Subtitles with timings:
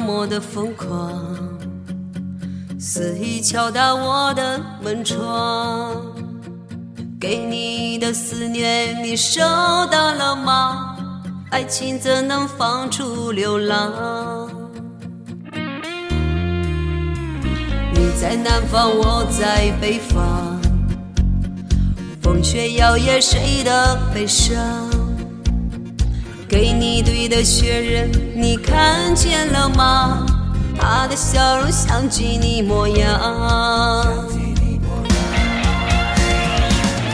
[0.00, 1.12] 那么的疯狂，
[2.78, 5.92] 肆意敲打我的门窗。
[7.18, 9.40] 给你的思念，你收
[9.90, 10.96] 到了吗？
[11.50, 14.48] 爱情怎能放逐流浪？
[17.92, 20.60] 你在南方，我在北方，
[22.22, 24.56] 风雪摇曳谁的悲伤？
[26.48, 30.24] 给你堆的雪人，你看见了吗？
[30.80, 33.20] 他的笑容像极你模样。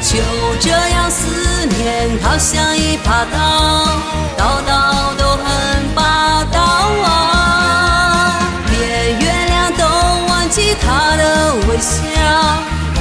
[0.01, 0.21] 就
[0.61, 3.89] 这样，思念好像一把刀，
[4.37, 5.45] 刀刀都很
[5.97, 6.61] 霸道
[7.03, 8.39] 啊！
[8.71, 9.85] 连月亮都
[10.29, 11.93] 忘记他的微笑，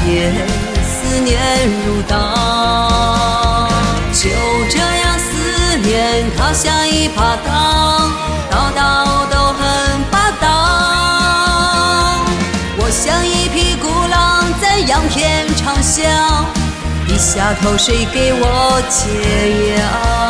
[0.08, 0.34] 也
[0.84, 1.38] 思念
[1.86, 2.63] 如刀。
[6.54, 8.12] 像一把刀，
[8.52, 10.46] 刀刀都很霸道。
[12.78, 16.04] 我像一匹孤狼，在仰天长啸。
[17.08, 20.23] 低下头，谁给我解药？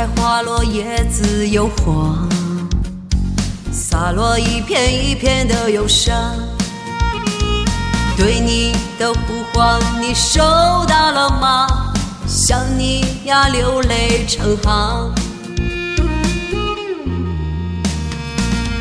[0.00, 2.26] 开花落，叶子又黄。
[3.70, 6.16] 洒落一片一片的忧伤，
[8.16, 10.40] 对你的呼唤，你收
[10.88, 11.92] 到了吗？
[12.26, 15.12] 想你呀，流泪成行。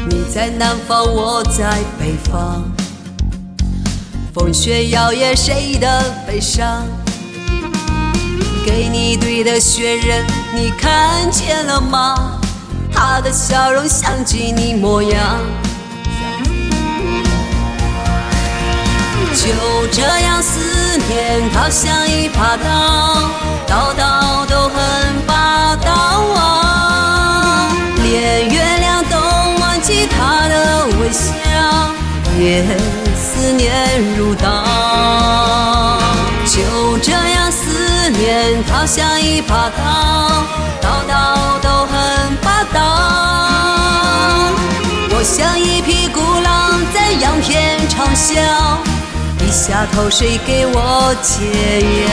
[0.09, 2.63] 你在南方，我在北方，
[4.33, 6.85] 风雪摇曳谁的悲伤？
[8.79, 10.25] 给你堆的雪人，
[10.55, 12.39] 你看见了吗？
[12.93, 15.19] 他的笑容像极你模样，
[19.35, 19.49] 就
[19.91, 23.29] 这样思念，好像一把刀，
[23.67, 24.77] 刀刀都很
[25.27, 25.91] 霸道
[26.37, 27.75] 啊！
[28.01, 29.17] 连月亮都
[29.59, 31.27] 忘记他的微笑，
[32.39, 32.63] 也
[33.13, 34.47] 思念如刀。
[36.45, 36.63] 就
[38.29, 39.81] 思念，好像一把刀，
[40.79, 42.77] 刀刀都很霸道。
[45.09, 48.35] 我像一匹孤狼，在仰天长啸，
[49.39, 52.11] 低下头，谁给我解药？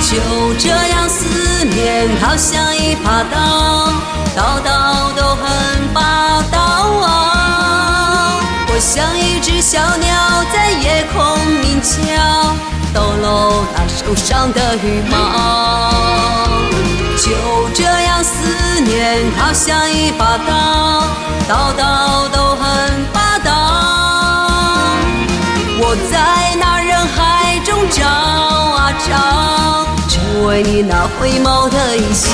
[0.00, 3.92] 就这样思念，好像一把刀，
[4.34, 5.44] 刀刀都很
[5.92, 6.58] 霸道
[7.06, 8.40] 啊！
[8.68, 11.92] 我像一只小鸟，在夜空鸣叫。
[13.74, 15.14] 那受伤的羽毛，
[17.16, 17.30] 就
[17.74, 20.50] 这样思念，好像一把刀，
[21.48, 22.62] 刀刀都很
[23.12, 23.50] 霸道。
[25.80, 26.14] 我在
[26.60, 29.10] 那人海中找啊找，
[30.08, 32.30] 只为你那回眸的一笑。